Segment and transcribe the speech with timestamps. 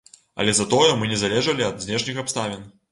[0.43, 2.71] Але затое мы не залежалі ад знешніх абставін.